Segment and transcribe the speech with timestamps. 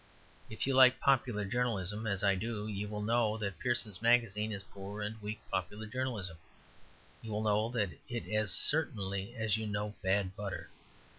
[0.49, 4.63] If you like popular journalism (as I do), you will know that Pearson's Magazine is
[4.63, 6.37] poor and weak popular journalism.
[7.21, 7.71] You will know
[8.09, 10.71] it as certainly as you know bad butter.